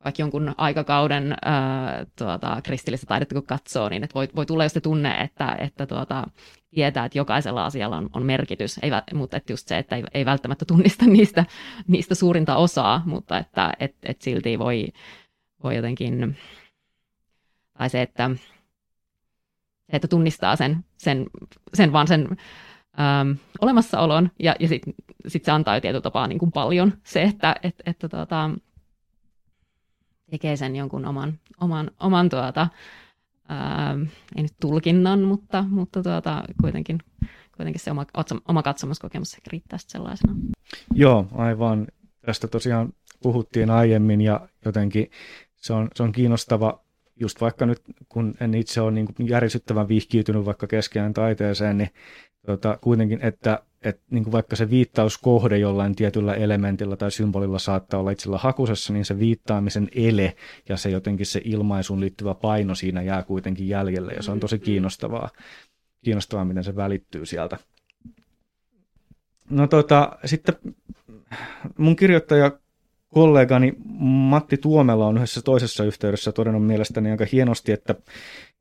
[0.03, 4.73] vaikka jonkun aikakauden ää, tuota, kristillistä taidetta kun katsoo, niin että voi, voi tulla just
[4.73, 6.27] se tunne, että, että tuota,
[6.69, 10.25] tietää, että jokaisella asialla on, on merkitys, ei, mutta että just se, että ei, ei
[10.25, 11.45] välttämättä tunnista niistä,
[11.87, 14.87] niistä suurinta osaa, mutta että et, et silti voi,
[15.63, 16.37] voi jotenkin,
[17.77, 18.31] tai se, että,
[19.89, 21.25] että tunnistaa sen, sen,
[21.73, 22.37] sen vaan sen
[22.99, 24.93] äm, olemassaolon, ja, ja sitten
[25.27, 28.49] sit se antaa jo tietyllä tapaa niin kuin paljon se, että et, että tuota,
[30.31, 32.67] tekee sen jonkun oman, oman, oman tuota,
[33.49, 33.95] ää,
[34.35, 36.97] ei nyt tulkinnan, mutta, mutta tuota, kuitenkin,
[37.57, 38.05] kuitenkin se oma,
[38.47, 40.35] oma katsomuskokemus riittää sellaisena.
[40.93, 41.87] Joo, aivan.
[42.25, 45.11] Tästä tosiaan puhuttiin aiemmin ja jotenkin
[45.55, 46.82] se on, se on kiinnostava
[47.19, 51.89] just vaikka nyt, kun en itse ole niin järisyttävän vihkiytynyt vaikka keskeään taiteeseen, niin
[52.45, 57.99] tota, kuitenkin, että et niin kuin vaikka se viittauskohde jollain tietyllä elementillä tai symbolilla saattaa
[57.99, 60.35] olla itsellä hakusessa, niin se viittaamisen ele
[60.69, 64.55] ja se jotenkin se ilmaisuun liittyvä paino siinä jää kuitenkin jäljelle ja se on tosi
[64.55, 64.65] mm-hmm.
[64.65, 65.29] kiinnostavaa,
[66.03, 67.57] kiinnostavaa miten se välittyy sieltä.
[69.49, 70.55] No tota, sitten
[71.77, 72.51] mun kirjoittaja
[73.13, 77.95] kollegani Matti Tuomela on yhdessä toisessa yhteydessä todennut mielestäni aika hienosti, että,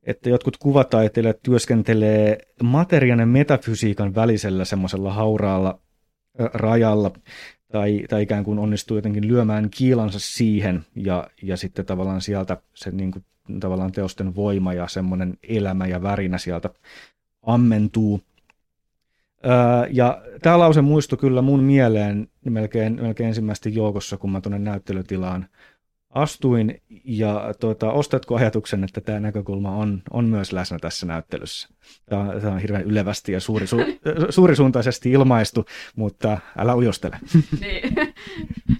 [0.03, 5.79] että jotkut kuvataiteilijat työskentelee materiaan ja metafysiikan välisellä semmoisella hauraalla
[6.37, 7.11] rajalla,
[7.71, 12.91] tai, tai ikään kuin onnistuu jotenkin lyömään kiilansa siihen, ja, ja sitten tavallaan sieltä se
[12.91, 13.25] niin kuin,
[13.59, 16.69] tavallaan teosten voima ja semmoinen elämä ja värinä sieltä
[17.41, 18.21] ammentuu.
[19.91, 25.47] Ja tämä lause muistui kyllä mun mieleen melkein, melkein ensimmäistä joukossa, kun mä tuonne näyttelytilaan
[26.13, 31.69] astuin, ja tuota, ostatko ajatuksen, että tämä näkökulma on, on myös läsnä tässä näyttelyssä?
[32.05, 33.77] Tämä, tämä on hirveän ylevästi ja suuri, su,
[34.29, 37.19] suurisuuntaisesti ilmaistu, mutta älä ujostele.
[37.61, 37.93] Niin,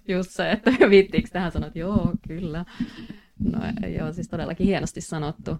[0.15, 2.65] just se, että viittiinkö tähän sanoa, että joo, kyllä.
[3.51, 3.59] No
[3.97, 5.51] joo, siis todellakin hienosti sanottu.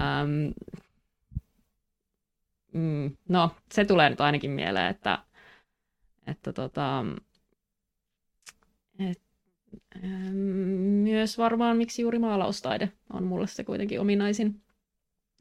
[0.00, 0.50] Ähm,
[2.74, 5.18] mm, no, se tulee nyt ainakin mieleen, että,
[6.26, 7.04] että tota,
[8.98, 9.22] et
[11.02, 14.62] myös varmaan, miksi juuri maalaustaide on mulle se kuitenkin ominaisin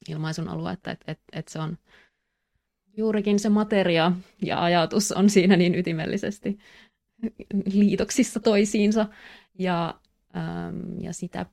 [0.09, 1.77] ilmaisun alue, että et, et, et se on
[2.97, 6.57] juurikin se materia ja ajatus on siinä niin ytimellisesti
[7.65, 9.05] liitoksissa toisiinsa
[9.59, 9.99] ja,
[10.35, 11.45] äm, ja sitä,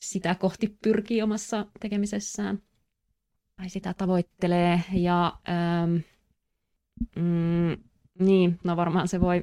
[0.00, 2.62] sitä kohti pyrkii omassa tekemisessään
[3.56, 5.38] tai sitä tavoittelee ja
[5.84, 6.02] äm,
[7.16, 7.76] mm,
[8.18, 9.42] niin, no varmaan se voi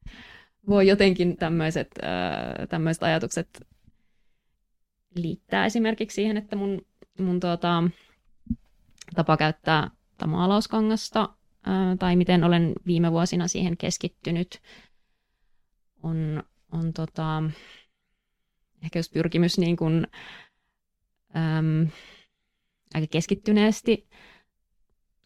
[0.68, 3.66] voi jotenkin tämmöiset, äh, tämmöiset ajatukset
[5.14, 6.86] liittää esimerkiksi siihen, että mun,
[7.18, 7.82] mun tuota,
[9.14, 9.90] tapa käyttää
[10.26, 11.20] maalauskangasta
[11.68, 14.60] äh, tai miten olen viime vuosina siihen keskittynyt
[16.02, 17.42] on, on tota,
[18.84, 20.06] ehkä jos pyrkimys niin kuin,
[21.36, 21.88] äm,
[22.94, 24.08] aika keskittyneesti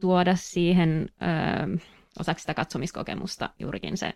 [0.00, 1.88] tuoda siihen äh,
[2.20, 4.12] osaksi sitä katsomiskokemusta juurikin se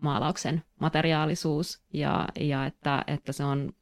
[0.00, 3.72] maalauksen materiaalisuus ja, ja että, että se on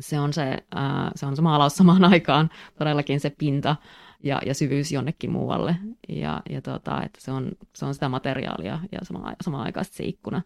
[0.00, 3.76] se on se, ää, se on se maalaus samaan aikaan todellakin se pinta
[4.22, 5.76] ja, ja syvyys jonnekin muualle.
[6.08, 10.04] Ja, ja tota, että se, on, se on sitä materiaalia ja sama, samaan aikaan se
[10.04, 10.42] ikkuna.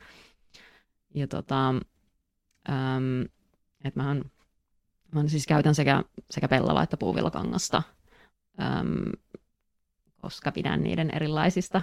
[1.14, 1.68] Ja tota,
[2.68, 3.22] äm,
[3.84, 4.24] että mähän,
[5.14, 7.82] mä siis käytän sekä, sekä pellava että puuvillakangasta
[8.60, 9.12] äm,
[10.20, 11.82] koska pidän niiden erilaisista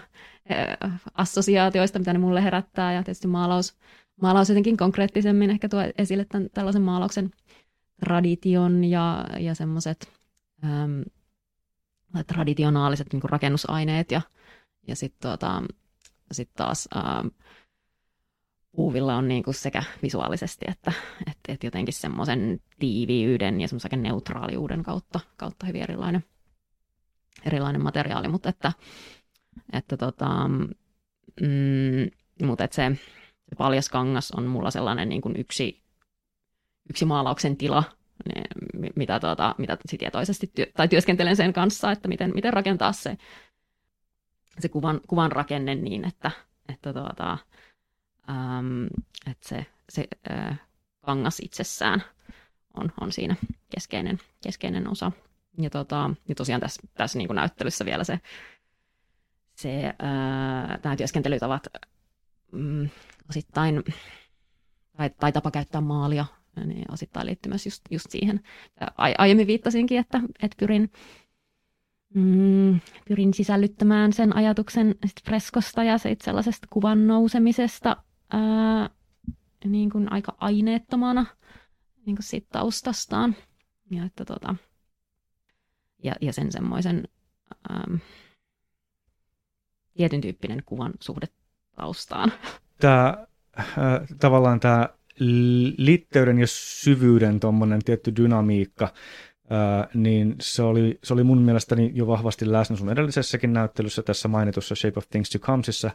[1.13, 2.93] assosiaatioista, mitä ne mulle herättää.
[2.93, 3.77] Ja tietysti maalaus,
[4.21, 7.31] maalaus jotenkin konkreettisemmin ehkä tuo esille tämän, tällaisen maalauksen
[8.05, 10.11] tradition ja, ja semmoiset
[12.27, 14.21] traditionaaliset niin rakennusaineet ja,
[14.87, 15.63] ja sitten tuota,
[16.31, 17.31] sit taas äm,
[18.75, 20.91] puuvilla on niin kuin sekä visuaalisesti että
[21.27, 26.23] et, et jotenkin semmoisen tiiviyyden ja semmoisen neutraaliuden kautta, kautta hyvin erilainen
[27.45, 28.71] erilainen materiaali, mutta että,
[29.73, 30.47] että tota,
[31.41, 32.09] mm,
[32.47, 32.91] mutta että se,
[33.49, 35.83] se paljas kangas on mulla sellainen niin kuin yksi,
[36.89, 37.83] yksi maalauksen tila,
[38.35, 43.17] niin, mitä, tota, mitä tietoisesti työ, tai työskentelen sen kanssa, että miten, miten rakentaa se,
[44.59, 46.31] se kuvan, kuvan rakenne niin, että,
[46.69, 47.37] että, tota,
[48.29, 48.85] äm,
[49.31, 50.59] että se, se äh,
[51.01, 52.03] kangas itsessään
[52.73, 53.35] on, on siinä
[53.75, 55.11] keskeinen, keskeinen osa.
[55.57, 58.19] Ja, tota, ja tosiaan tässä, tässä niin näyttelyssä vielä se,
[59.55, 61.67] se ää, tämä työskentelytavat
[62.51, 62.89] mm,
[63.29, 63.83] osittain,
[64.97, 66.25] tai, tai tapa käyttää maalia,
[66.65, 68.39] niin osittain liittyy myös just, just siihen.
[68.97, 70.91] Ai, aiemmin viittasinkin, että, että pyrin,
[72.13, 77.97] mm, pyrin sisällyttämään sen ajatuksen freskosta ja sit sellaisesta kuvan nousemisesta
[78.33, 78.89] ää,
[79.65, 81.25] niin kuin aika aineettomana
[82.05, 83.35] niin kuin siitä taustastaan.
[83.91, 84.55] Ja että tota,
[86.03, 87.07] ja, ja sen semmoisen
[89.93, 91.27] tietyn tyyppinen kuvan suhde
[91.75, 92.31] taustaan.
[92.81, 93.25] Tämä
[93.59, 93.67] äh,
[94.19, 94.89] tavallaan tämä
[95.77, 102.07] litteyden ja syvyyden tuommoinen tietty dynamiikka, äh, niin se oli, se oli mun mielestäni jo
[102.07, 105.91] vahvasti läsnä sun edellisessäkin näyttelyssä tässä mainitussa Shape of Things to Comesissa,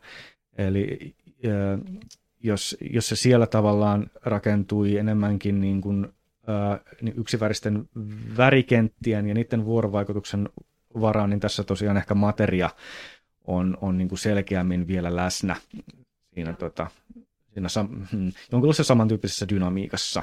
[0.59, 2.03] eli äh,
[2.46, 6.09] jos, jos se siellä tavallaan rakentui enemmänkin niin kuin
[7.02, 7.88] niin yksiväristen
[8.37, 10.48] värikenttien ja niiden vuorovaikutuksen
[11.00, 12.70] varaan, niin tässä tosiaan ehkä materia
[13.44, 15.56] on, on niin kuin selkeämmin vielä läsnä
[16.35, 16.90] siinä, tota,
[17.52, 20.22] siinä sam, hmm, jonkinlaisessa samantyyppisessä dynamiikassa,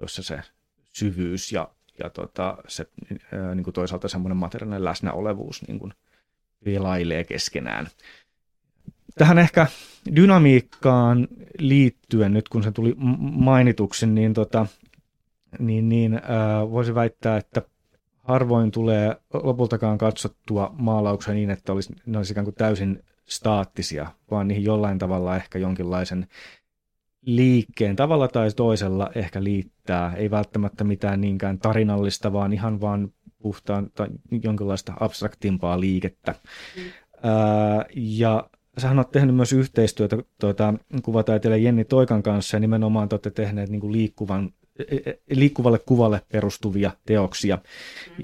[0.00, 0.40] jossa se
[0.92, 2.86] syvyys ja, ja tota, se,
[3.32, 5.92] ää, niin kuin toisaalta semmoinen materiaalinen läsnäolevuus niin kuin
[6.64, 7.88] pelailee keskenään.
[9.18, 9.66] Tähän ehkä
[10.16, 14.66] dynamiikkaan liittyen, nyt kun se tuli mainituksi, niin, tota,
[15.58, 17.62] niin, niin ää, voisi väittää, että
[18.18, 24.48] harvoin tulee lopultakaan katsottua maalauksia niin, että olisi, ne olisi ikään kuin täysin staattisia, vaan
[24.48, 26.26] niihin jollain tavalla ehkä jonkinlaisen
[27.22, 30.14] liikkeen tavalla tai toisella ehkä liittää.
[30.14, 34.08] Ei välttämättä mitään niinkään tarinallista, vaan ihan vaan puhtaan tai
[34.42, 36.34] jonkinlaista abstraktimpaa liikettä.
[36.76, 36.82] Mm.
[37.22, 43.14] Ää, ja sähän olet tehnyt myös yhteistyötä tuota, kuvataiteilija Jenni Toikan kanssa ja nimenomaan te
[43.14, 47.58] olette tehneet niin liikkuvan, e, e, liikkuvalle kuvalle perustuvia teoksia.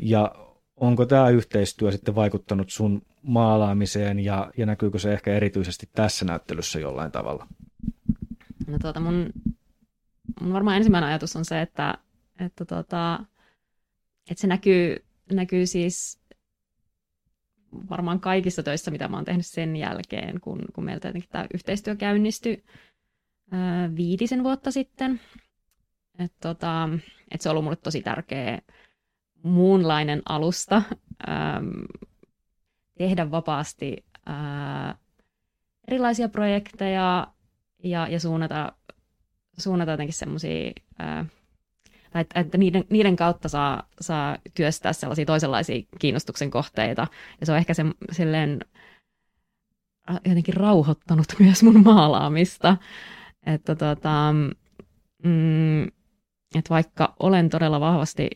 [0.02, 0.34] Ja
[0.76, 6.80] onko tämä yhteistyö sitten vaikuttanut sun maalaamiseen ja, ja näkyykö se ehkä erityisesti tässä näyttelyssä
[6.80, 7.46] jollain tavalla?
[8.66, 9.30] No tuota, mun,
[10.40, 11.94] mun varmaan ensimmäinen ajatus on se, että,
[12.40, 13.24] että, tuota,
[14.30, 16.19] että se näkyy, näkyy siis
[17.90, 21.96] varmaan kaikissa töissä, mitä mä oon tehnyt sen jälkeen, kun, kun meiltä jotenkin tämä yhteistyö
[21.96, 22.64] käynnistyi
[23.50, 25.20] ää, viitisen vuotta sitten.
[26.18, 26.88] Et tota,
[27.30, 28.58] et se on ollut mulle tosi tärkeä
[29.42, 30.82] muunlainen alusta
[31.26, 31.60] ää,
[32.98, 34.94] tehdä vapaasti ää,
[35.88, 37.26] erilaisia projekteja
[37.84, 38.72] ja, ja suunnata,
[39.58, 40.72] suunnata jotenkin semmoisia
[42.10, 47.06] tai että, että niiden, niiden kautta saa, saa työstää sellaisia toisenlaisia kiinnostuksen kohteita.
[47.40, 48.60] Ja se on ehkä se, silleen
[50.10, 52.76] äh, jotenkin rauhoittanut myös mun maalaamista.
[53.46, 54.34] Että tota,
[55.24, 55.82] mm,
[56.54, 58.30] että vaikka olen todella vahvasti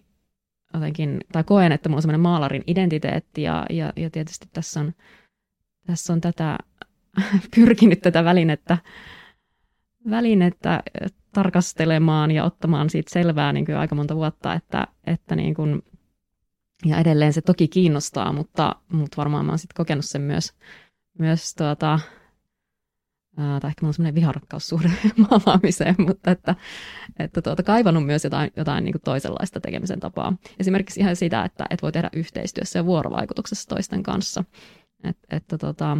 [0.75, 4.93] jotenkin, tai koen, että mulla on semmoinen maalarin identiteetti ja, ja, ja tietysti tässä on,
[5.87, 6.59] tässä on tätä,
[7.55, 8.79] pyrkinyt tätä välinettä,
[10.11, 10.83] välinettä
[11.35, 15.83] tarkastelemaan ja ottamaan siitä selvää niin kuin aika monta vuotta, että, että niin kuin,
[16.85, 20.53] ja edelleen se toki kiinnostaa, mutta, mutta varmaan mä oon sitten kokenut sen myös,
[21.19, 21.99] myös tuota,
[23.37, 24.91] ää, tai ehkä mulla on semmoinen viharakkaussuhde
[25.31, 26.55] maalaamiseen, mutta että,
[27.19, 30.37] että tuota, kaivannut myös jotain, jotain niin kuin toisenlaista tekemisen tapaa.
[30.59, 34.45] Esimerkiksi ihan sitä, että, että voi tehdä yhteistyössä ja vuorovaikutuksessa toisten kanssa.
[35.05, 35.99] Et, että tuota,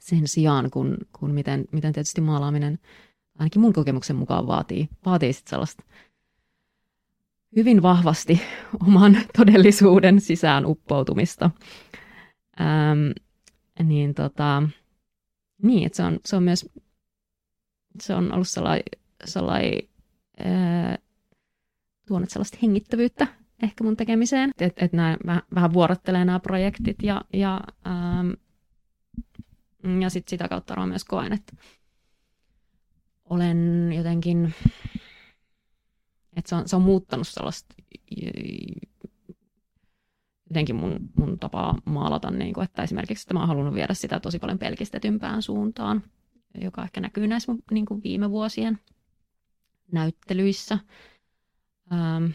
[0.00, 2.78] sen sijaan, kun, kun miten, miten tietysti maalaaminen
[3.38, 5.82] ainakin mun kokemuksen mukaan vaatii, vaatii sit sellaista
[7.56, 8.40] hyvin vahvasti
[8.86, 11.50] oman todellisuuden sisään uppoutumista.
[12.60, 13.10] Ähm,
[13.88, 14.62] niin tota,
[15.62, 16.68] niin, että se on, se on myös,
[18.00, 18.84] se on ollut sellainen,
[19.24, 19.82] sellainen
[20.44, 20.98] ää,
[22.06, 23.26] tuonut sellaista hengittävyyttä
[23.62, 25.16] ehkä mun tekemiseen, että et nämä
[25.54, 28.30] vähän vuorottelee nämä projektit ja, ja, ähm,
[30.00, 31.52] ja sit sitä kautta myös koen, että
[33.30, 34.54] olen jotenkin,
[36.36, 37.74] että se on, se on muuttanut sellaista
[40.50, 44.20] jotenkin mun, mun tapaa maalata, niin kuin, että esimerkiksi että mä oon halunnut viedä sitä
[44.20, 46.02] tosi paljon pelkistetympään suuntaan,
[46.60, 48.78] joka ehkä näkyy näissä niin kuin viime vuosien
[49.92, 50.78] näyttelyissä.
[51.92, 52.26] Ähm,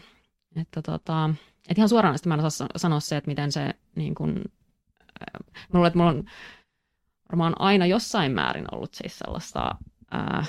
[0.56, 1.30] että tota,
[1.68, 4.44] et ihan suoraan mä en osaa sanoa se, että miten se niin kuin,
[5.00, 6.24] äh, mulla, että mulla on
[7.30, 9.76] varmaan aina jossain määrin ollut siis sellaista
[10.14, 10.48] äh,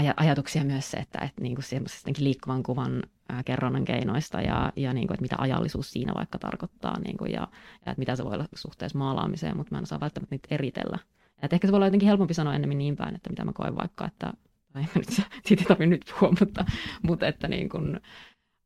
[0.00, 4.92] aj- ajatuksia myös se, että, että niin kuin liikkuvan kuvan ää, kerronnan keinoista ja, ja
[4.92, 7.48] niin kuin, että mitä ajallisuus siinä vaikka tarkoittaa niin kuin, ja,
[7.86, 10.98] ja että mitä se voi olla suhteessa maalaamiseen, mutta mä en osaa välttämättä niitä eritellä.
[11.42, 13.76] Et ehkä se voi olla jotenkin helpompi sanoa enemmän niin päin, että mitä mä koen
[13.76, 14.32] vaikka, että
[14.72, 15.08] tai nyt,
[15.46, 16.64] siitä ei tarvitse nyt puhua, mutta,
[17.02, 18.00] mutta että, niin kuin,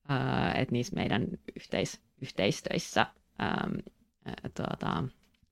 [0.09, 3.07] ää, että niissä meidän yhteis, yhteistöissä
[3.39, 3.69] ää,
[4.25, 5.05] ää, tuota,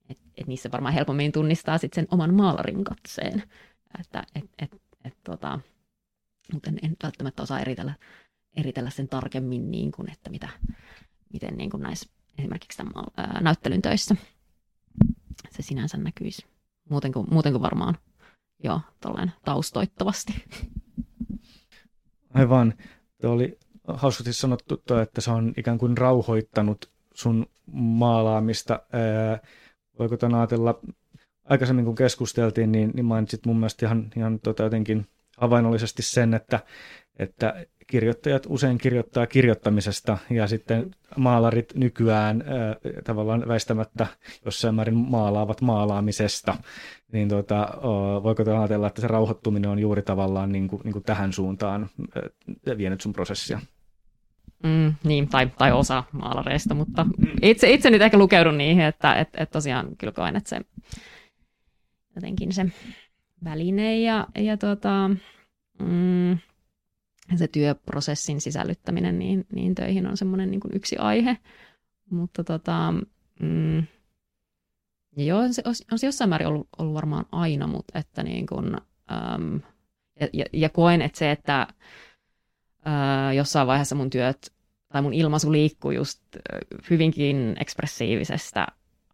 [0.09, 3.43] että et niissä varmaan helpommin tunnistaa sit sen oman maalarin katseen.
[3.99, 5.59] Että et, et, et, tota,
[6.53, 7.93] mutta en, en välttämättä osaa eritellä,
[8.57, 10.49] eritellä sen tarkemmin, niin kuin, että mitä,
[11.33, 14.15] miten niin kuin näissä esimerkiksi tämän ää, näyttelyn töissä
[15.49, 16.45] se sinänsä näkyisi.
[16.89, 17.97] Muuten kuin, muuten kuin varmaan
[18.63, 18.81] jo
[19.45, 20.33] taustoittavasti.
[22.33, 22.73] Aivan.
[23.21, 28.73] Tuo oli hauskasti sanottu, että se on ikään kuin rauhoittanut sun maalaamista.
[28.73, 29.39] Ää,
[29.99, 30.79] voiko tämän ajatella,
[31.49, 35.05] aikaisemmin kun keskusteltiin, niin, niin mainitsit mun mielestä ihan, ihan tota jotenkin
[35.37, 36.59] havainnollisesti sen, että,
[37.19, 44.07] että kirjoittajat usein kirjoittaa kirjoittamisesta ja sitten maalarit nykyään äh, tavallaan väistämättä
[44.45, 46.57] jossain määrin maalaavat maalaamisesta.
[47.11, 47.73] Niin tota,
[48.23, 51.89] voiko te ajatella, että se rauhoittuminen on juuri tavallaan niin kuin, niin kuin tähän suuntaan
[52.17, 53.59] äh, vienyt sun prosessia?
[54.63, 57.05] Mm, niin, tai, tai osa maalareista, mutta
[57.41, 60.61] itse, itse nyt ehkä lukeudun niihin, että et, et tosiaan kyllä koen, että se
[62.17, 62.65] jotenkin se
[63.43, 65.09] väline ja, ja tota,
[65.79, 66.37] mm,
[67.35, 71.37] se työprosessin sisällyttäminen niin, niin töihin on semmoinen niin yksi aihe.
[72.09, 72.93] Mutta tota,
[73.39, 73.83] mm,
[75.17, 78.77] joo, se on se jossain määrin ollut, ollut varmaan aina, mutta että niin kuin,
[79.11, 79.61] äm,
[80.19, 81.67] ja, ja, ja koen, että se, että
[82.85, 84.53] ää, jossain vaiheessa mun työt
[84.89, 86.21] tai mun ilmaisu liikkuu just
[86.89, 88.67] hyvinkin ekspressiivisestä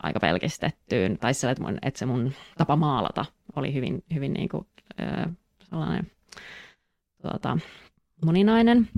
[0.04, 4.50] aika pelkistettyyn, tai se, että, mun, että se mun tapa maalata oli hyvin, hyvin niin
[4.50, 5.34] kuin, ää,
[5.70, 6.12] sellainen
[7.22, 7.58] tuota,
[8.26, 8.90] moninainen,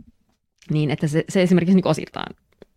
[0.69, 2.35] niin että se, se esimerkiksi niin osittain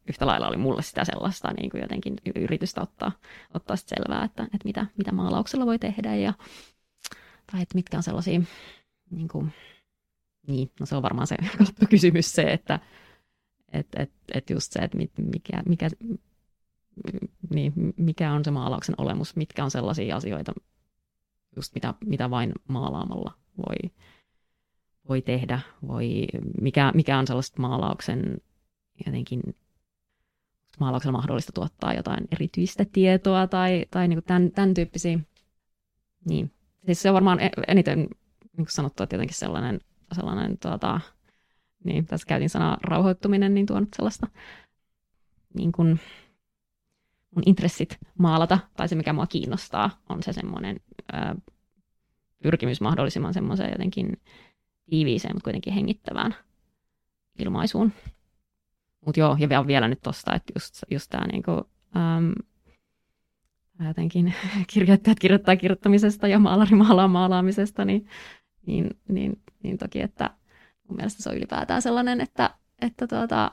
[0.09, 3.13] yhtä lailla oli mulle sitä sellaista niin kuin jotenkin yritystä ottaa,
[3.55, 6.35] ottaa selvää, että, että mitä, mitä maalauksella voi tehdä ja
[7.53, 8.41] tai että mitkä on sellaisia,
[9.11, 9.53] niin, kuin,
[10.47, 11.37] niin no se on varmaan se
[11.91, 12.81] kysymys se, että
[13.73, 15.91] et, et, et just se, että mikä, mikä,
[17.51, 20.53] niin, mikä on se maalauksen olemus, mitkä on sellaisia asioita,
[21.57, 23.91] just mitä, mitä vain maalaamalla voi,
[25.09, 26.27] voi tehdä, voi,
[26.61, 28.39] mikä, mikä on sellaista maalauksen
[29.07, 29.43] jotenkin
[30.81, 35.19] maalauksella mahdollista tuottaa jotain erityistä tietoa tai, tai niin tämän, tämän tyyppisiä.
[36.25, 36.53] Niin.
[36.87, 38.09] Siis se on varmaan e-, eniten niin
[38.57, 39.81] kuin sanottu, että jotenkin sellainen,
[40.13, 41.01] sellainen tuota,
[41.85, 44.27] niin tässä käytin sanaa rauhoittuminen, niin tuonut sellaista
[45.55, 46.01] niin kuin
[47.35, 50.81] mun intressit maalata, tai se mikä mua kiinnostaa, on se semmoinen
[51.13, 51.37] ää,
[52.43, 54.21] pyrkimys mahdollisimman semmoiseen jotenkin
[54.91, 56.35] tiiviiseen, mutta kuitenkin hengittävään
[57.39, 57.93] ilmaisuun.
[59.07, 61.71] Mutta joo, ja vielä nyt tosta, että just, just tämä niinku,
[63.87, 64.35] jotenkin
[64.73, 68.07] kirjoittajat kirjoittaa kirjoittamisesta ja maalari maalaa maalaamisesta, niin,
[68.67, 70.31] niin, niin, niin toki, että
[70.89, 73.51] mun mielestä se on ylipäätään sellainen, että, että, tuota,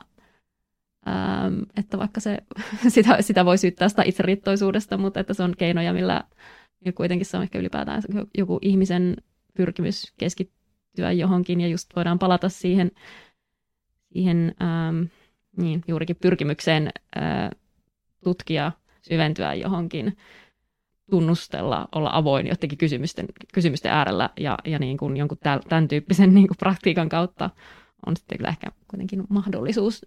[1.08, 2.38] äm, että vaikka se,
[2.88, 6.24] sitä, sitä voi syyttää sitä itseriittoisuudesta, mutta että se on keinoja, millä
[6.84, 8.02] ja kuitenkin se on ehkä ylipäätään
[8.38, 9.16] joku ihmisen
[9.56, 12.90] pyrkimys keskittyä johonkin ja just voidaan palata siihen,
[14.12, 15.08] siihen äm,
[15.56, 17.50] niin, juurikin pyrkimykseen ää,
[18.24, 20.16] tutkia, syventyä johonkin,
[21.10, 25.38] tunnustella, olla avoin jotenkin kysymysten, kysymysten äärellä ja, ja niin kuin jonkun
[25.68, 27.50] tämän tyyppisen niin kuin praktiikan kautta
[28.06, 30.06] on sitten kyllä ehkä kuitenkin mahdollisuus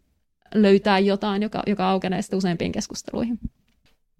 [0.53, 3.39] löytää jotain, joka, joka aukenee sitten useampiin keskusteluihin.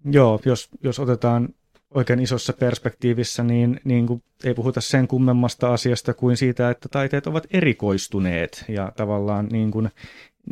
[0.04, 1.48] Joo, jos, jos otetaan
[1.94, 7.26] oikein isossa perspektiivissä, niin, niin kuin ei puhuta sen kummemmasta asiasta kuin siitä, että taiteet
[7.26, 9.90] ovat erikoistuneet ja tavallaan niin kuin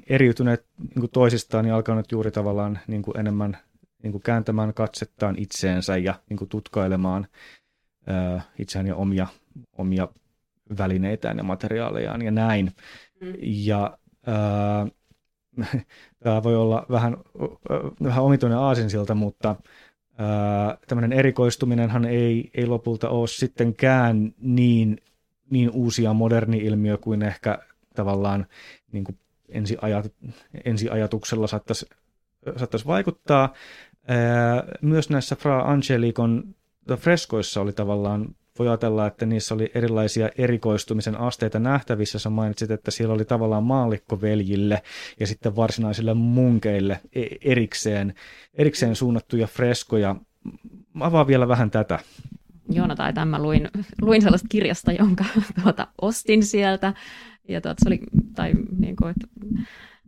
[0.06, 3.56] eriytyneet niin kuin toisistaan ja alkanut juuri tavallaan niin kuin enemmän
[4.02, 7.26] niin kuin kääntämään katsettaan itseensä ja niin kuin tutkailemaan
[8.06, 9.26] ää, itseään ja omia,
[9.78, 10.08] omia
[10.78, 12.72] välineitään ja materiaalejaan ja näin.
[13.20, 13.34] Mm.
[13.40, 14.86] Ja ää,
[16.22, 17.16] tämä voi olla vähän,
[18.02, 19.56] vähän omituinen aasinsilta, mutta
[20.88, 24.98] tämmöinen erikoistuminenhan ei, ei lopulta ole sittenkään niin,
[25.50, 27.58] niin uusia moderni ilmiö kuin ehkä
[27.94, 28.46] tavallaan
[28.92, 29.18] niin kuin
[29.48, 30.12] ensiajat,
[30.64, 31.86] ensiajatuksella saattaisi,
[32.56, 33.52] saattaisi vaikuttaa.
[34.82, 36.54] Myös näissä Fra Angelikon
[36.96, 42.18] freskoissa oli tavallaan, voi ajatella, että niissä oli erilaisia erikoistumisen asteita nähtävissä.
[42.18, 44.82] Sä mainitsit, että siellä oli tavallaan maallikkoveljille
[45.20, 48.14] ja sitten varsinaisille munkeille e-, erikseen,
[48.54, 50.16] erikseen suunnattuja freskoja.
[51.00, 51.98] Avaa vielä vähän tätä.
[52.70, 53.68] Joona tai tämä luin,
[54.02, 55.24] luin sellaista kirjasta, jonka
[55.62, 56.94] tuota, ostin sieltä
[57.48, 58.00] ja tuota, se oli,
[58.34, 59.26] tai niin kuin, että,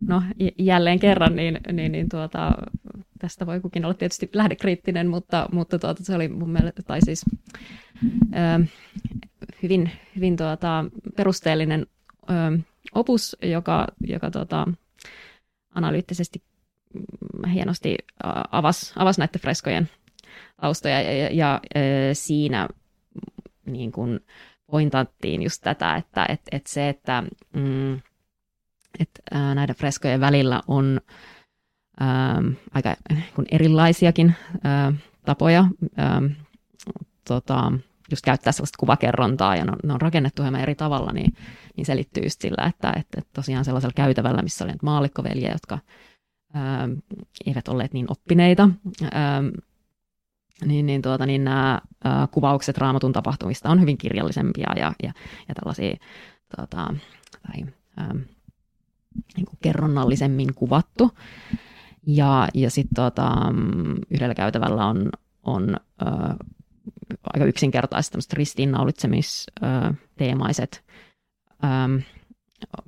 [0.07, 0.23] no
[0.59, 2.53] jälleen kerran, niin, niin, niin tuota,
[3.19, 7.25] tästä voi kukin olla tietysti lähdekriittinen, mutta, mutta tuota, se oli mun mielestä, tai siis
[9.63, 10.85] hyvin, hyvin tuota,
[11.17, 11.87] perusteellinen
[12.95, 14.69] opus, joka, joka tuota,
[15.75, 16.43] analyyttisesti
[17.53, 17.97] hienosti
[18.51, 19.89] avasi avas näiden freskojen
[20.61, 21.03] taustoja.
[21.03, 21.61] Ja, ja, ja
[22.13, 22.69] siinä
[23.67, 24.21] niin kuin,
[24.71, 27.23] pointattiin just tätä, että et, et se, että
[27.57, 27.95] mm,
[28.99, 29.11] et,
[29.55, 31.01] näiden freskojen välillä on
[32.01, 32.43] ää,
[32.75, 32.97] aika
[33.35, 34.35] kun erilaisiakin
[34.65, 34.93] ää,
[35.25, 35.65] tapoja
[35.97, 36.23] ää,
[37.29, 37.73] tota,
[38.11, 41.33] just käyttää sellaista kuvakerrontaa ja ne on, ne on rakennettu hieman eri tavalla, niin,
[41.77, 45.79] niin selittyy just sillä, että, että, tosiaan sellaisella käytävällä, missä oli maallikkoveljiä, jotka
[46.55, 46.89] ää,
[47.47, 48.69] eivät olleet niin oppineita,
[49.13, 49.43] ää,
[50.65, 55.13] niin, niin, tuota, niin nämä ä, kuvaukset raamatun tapahtumista on hyvin kirjallisempia ja, ja,
[55.49, 55.97] ja tällaisia
[56.57, 56.95] tuota,
[57.47, 57.63] tai,
[57.99, 58.15] ä,
[59.37, 61.11] niin kuin kerronnallisemmin kuvattu.
[62.07, 63.33] Ja, ja sitten tuota,
[64.11, 65.09] yhdellä käytävällä on,
[65.43, 66.07] on ä,
[67.33, 70.85] aika yksinkertaiset ristiinnaulitsemisteemaiset,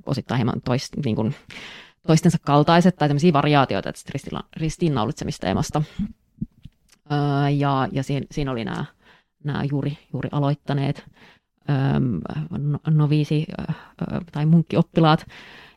[0.05, 1.35] osittain hieman toist, niin kuin,
[2.07, 4.11] toistensa kaltaiset tai tämmöisiä variaatioita tästä
[4.57, 5.83] ristiinnaulitsemisteemasta
[7.57, 8.85] ja, ja siinä, siinä oli nämä,
[9.43, 11.05] nämä juuri, juuri aloittaneet
[12.57, 13.45] no, noviisi
[14.31, 15.25] tai munkkioppilaat.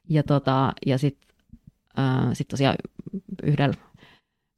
[0.09, 1.27] Ja, tota, ja sitten
[2.33, 2.77] sit tosiaan
[3.43, 3.75] yhdellä,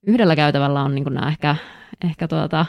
[0.07, 1.57] yhdellä käytävällä on niin nämä ehkä,
[2.05, 2.66] ehkä tuota,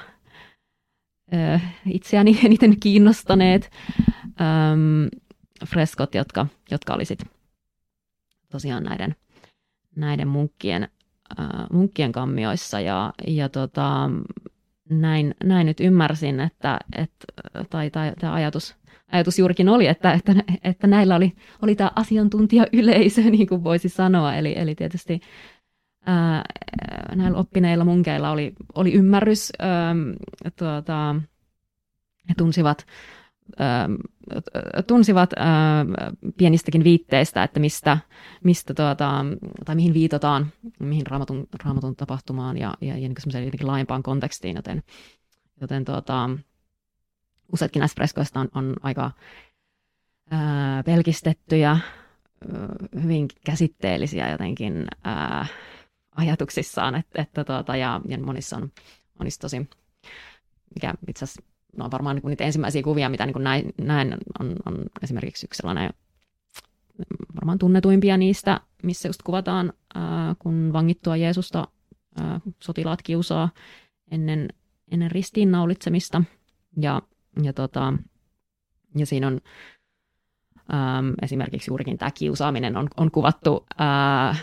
[1.85, 3.71] itseäni eniten kiinnostaneet
[4.25, 5.09] äm,
[5.65, 7.23] freskot, jotka, jotka oli sit
[8.51, 9.15] tosiaan näiden,
[9.95, 10.87] näiden munkkien,
[11.39, 12.79] äh, munkkien kammioissa.
[12.79, 14.09] Ja, ja tota,
[14.89, 17.25] näin, näin nyt ymmärsin, että, että
[17.69, 18.75] tai, tai tämä ajatus,
[19.11, 24.35] ajatus juurikin oli, että, että, että näillä oli, oli tämä asiantuntijayleisö, niin kuin voisi sanoa.
[24.35, 25.21] Eli, eli tietysti
[26.05, 26.43] ää,
[27.15, 29.95] näillä oppineilla munkeilla oli, oli ymmärrys, ää,
[30.55, 31.15] tuota,
[32.29, 32.85] he tunsivat
[34.87, 35.29] tunsivat
[36.37, 37.97] pienistäkin viitteistä, että mistä,
[38.43, 39.25] mistä tuota,
[39.65, 40.47] tai mihin viitataan,
[40.79, 44.83] mihin raamatun, raamatun tapahtumaan ja, ja, ja niin laajempaan kontekstiin, joten,
[45.61, 46.29] joten tuota,
[47.53, 49.11] useatkin näistä freskoista on, on aika
[50.31, 51.77] ää, pelkistettyjä,
[53.03, 55.45] hyvin käsitteellisiä jotenkin ää,
[56.15, 58.71] ajatuksissaan, että, että tuota, ja, ja monissa on,
[59.19, 59.69] monissa tosi,
[60.75, 61.41] mikä itse asiassa
[61.77, 65.89] no varmaan niin niitä ensimmäisiä kuvia, mitä niin näin, näin on, on esimerkiksi yksi sellainen
[67.35, 71.67] varmaan tunnetuimpia niistä, missä just kuvataan, ää, kun vangittua Jeesusta
[72.21, 73.49] ää, sotilaat kiusaa
[74.11, 74.49] ennen,
[74.91, 76.23] ennen ristiinnaulitsemista.
[76.81, 77.01] Ja,
[77.43, 77.93] ja, tota,
[78.95, 79.41] ja siinä on
[81.21, 84.35] esimerkiksi juurikin tämä kiusaaminen on, on kuvattu ää,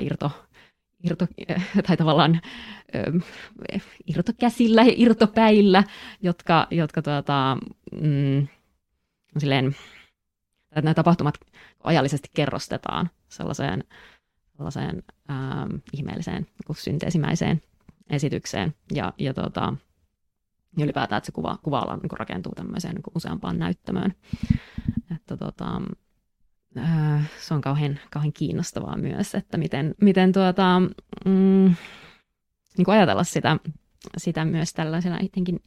[0.00, 0.30] irto,
[1.04, 1.26] irto,
[1.86, 2.40] tai tavallaan
[2.94, 3.20] ö,
[4.06, 5.84] irtokäsillä ja irtopäillä,
[6.22, 7.56] jotka, jotka tuota,
[7.92, 8.48] mm,
[9.38, 9.76] silleen,
[10.70, 11.34] että nämä tapahtumat
[11.84, 13.84] ajallisesti kerrostetaan sellaiseen,
[14.56, 17.62] sellaiseen ähm, ihmeelliseen niin synteesimäiseen
[18.10, 18.74] esitykseen.
[18.94, 19.74] Ja, ja tuota,
[20.78, 24.14] ylipäätään, että se kuva, kuva niin rakentuu tämmöiseen niin useampaan näyttämöön.
[25.14, 25.82] Että tuota,
[26.78, 30.80] Äh, se on kauhean, kauhean kiinnostavaa myös, että miten, miten tuota,
[31.24, 31.74] mm,
[32.76, 33.56] niin kuin ajatella sitä,
[34.16, 35.60] sitä myös tällaisena itsekin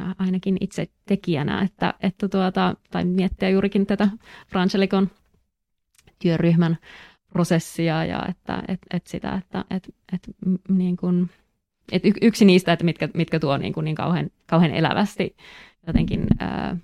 [0.00, 4.08] äh, ainakin itse tekijänä, että, että tuota, tai miettiä juurikin tätä
[4.48, 5.10] Frangelikon
[6.18, 6.78] työryhmän
[7.32, 10.22] prosessia ja että et, et sitä, että et, et,
[10.68, 11.30] niin kuin,
[11.92, 15.36] et yksi niistä, että mitkä, mitkä tuo niin, kuin niin kauhean, kauhean elävästi
[15.86, 16.76] jotenkin ää,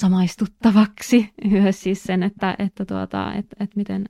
[0.00, 4.04] samaistuttavaksi myös siis sen, että, että, tuota, että, että miten,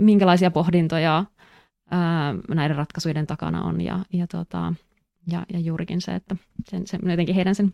[0.00, 1.24] minkälaisia pohdintoja
[1.90, 4.74] ää, näiden ratkaisuiden takana on ja, ja, tuota,
[5.32, 6.36] ja, ja juurikin se, että
[6.70, 7.72] sen, se, jotenkin heidän sen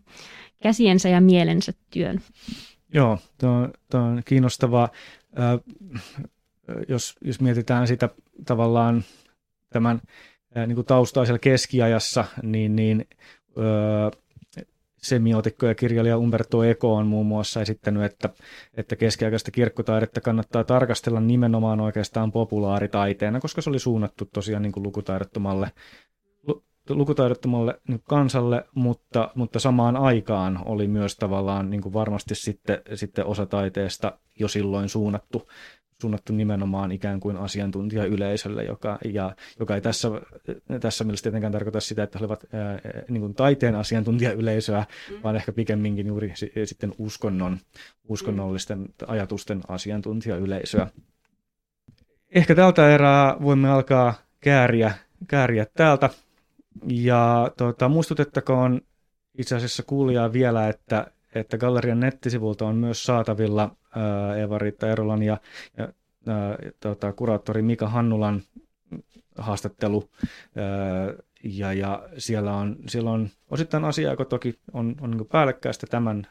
[0.63, 2.21] käsiensä ja mielensä työn.
[2.93, 3.51] Joo, tuo
[3.93, 4.89] on kiinnostavaa.
[5.39, 5.59] Äh,
[6.87, 8.09] jos, jos mietitään sitä
[8.45, 9.03] tavallaan
[9.69, 10.01] tämän
[10.55, 13.05] niin kuin taustaisella keskiajassa, niin, niin
[15.07, 18.29] semiotikko ja kirjailija Umberto Eco on muun muassa esittänyt, että,
[18.77, 24.83] että keskiaikaista kirkkotaidetta kannattaa tarkastella nimenomaan oikeastaan populaaritaiteena, koska se oli suunnattu tosiaan niin kuin
[24.83, 25.71] lukutaidottomalle,
[26.89, 33.25] lukutaidottomalle niin kansalle, mutta, mutta samaan aikaan oli myös tavallaan niin kuin varmasti sitten, sitten
[33.25, 35.47] osa taiteesta jo silloin suunnattu
[36.01, 40.07] suunnattu nimenomaan ikään kuin asiantuntijayleisölle, joka, ja, joka ei tässä,
[40.79, 42.79] tässä mielessä tietenkään tarkoita sitä, että he olivat ää,
[43.09, 45.15] niin kuin taiteen asiantuntijayleisöä, mm.
[45.23, 46.33] vaan ehkä pikemminkin juuri
[46.65, 47.57] sitten uskonnon,
[48.07, 48.87] uskonnollisten mm.
[49.07, 50.87] ajatusten asiantuntijayleisöä.
[52.29, 54.93] Ehkä tältä erää voimme alkaa kääriä,
[55.27, 56.09] kääriä täältä.
[56.87, 58.81] Ja tuota, muistutettakoon
[59.37, 63.75] itse asiassa kuulijaa vielä, että, että gallerian nettisivulta on myös saatavilla
[64.37, 65.37] Eeva-Riitta Erolan ja,
[65.77, 65.93] ja
[66.27, 68.41] ää, tota, kuraattori Mika Hannulan
[69.37, 70.09] haastattelu.
[70.55, 71.13] Ää,
[71.43, 76.27] ja, ja siellä, on, siellä on osittain asiaa, joka toki on, on niin päällekkäistä tämän,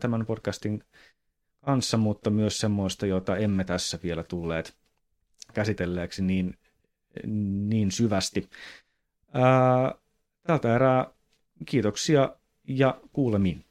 [0.00, 0.84] tämän podcastin
[1.64, 4.76] kanssa, mutta myös semmoista, jota emme tässä vielä tulleet
[5.54, 6.58] käsitelleeksi niin,
[7.68, 8.50] niin syvästi.
[9.34, 9.94] Ää,
[10.46, 11.06] tältä erää
[11.66, 12.36] kiitoksia
[12.68, 13.64] ja kuulemiin.